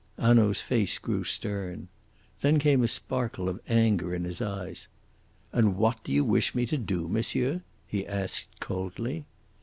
[0.17, 1.87] Hanaud's face grew stern.
[2.41, 4.87] Then came a sparkle of anger in his eyes.
[5.53, 9.25] "And what do you wish me to do, monsieur?" he asked coldly.